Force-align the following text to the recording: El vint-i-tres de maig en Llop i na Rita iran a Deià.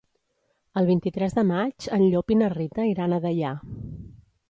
El 0.81 0.87
vint-i-tres 0.87 1.37
de 1.41 1.45
maig 1.51 1.87
en 1.99 2.07
Llop 2.15 2.35
i 2.37 2.41
na 2.43 2.51
Rita 2.57 2.89
iran 2.97 3.15
a 3.19 3.25
Deià. 3.29 3.57